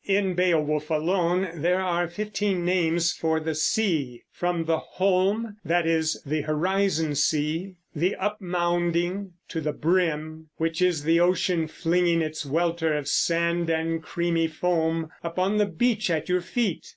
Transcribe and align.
In 0.07 0.33
Beowulf 0.33 0.89
alone 0.89 1.61
there 1.61 1.79
are 1.81 2.07
fifteen 2.07 2.65
names 2.65 3.11
for 3.13 3.39
the 3.39 3.53
sea, 3.53 4.23
from 4.31 4.65
the 4.65 4.79
holm, 4.79 5.57
that 5.63 5.85
is, 5.85 6.19
the 6.25 6.41
horizon 6.41 7.13
sea, 7.13 7.75
the 7.95 8.15
"upmounding," 8.19 9.33
to 9.49 9.61
the 9.61 9.73
brim, 9.73 10.49
which 10.57 10.81
is 10.81 11.03
the 11.03 11.19
ocean 11.19 11.67
flinging 11.67 12.23
its 12.23 12.43
welter 12.43 12.97
of 12.97 13.07
sand 13.07 13.69
and 13.69 14.01
creamy 14.01 14.47
foam 14.47 15.11
upon 15.23 15.57
the 15.57 15.67
beach 15.67 16.09
at 16.09 16.27
your 16.27 16.41
feet. 16.41 16.83